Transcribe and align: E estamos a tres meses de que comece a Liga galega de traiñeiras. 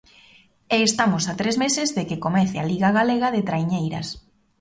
E 0.75 0.77
estamos 0.89 1.23
a 1.25 1.33
tres 1.39 1.55
meses 1.63 1.89
de 1.97 2.03
que 2.09 2.21
comece 2.25 2.57
a 2.59 2.67
Liga 2.71 2.89
galega 2.99 3.27
de 3.35 3.45
traiñeiras. 3.49 4.07